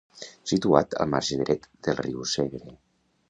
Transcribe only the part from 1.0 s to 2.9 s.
al marge dret del riu Segre.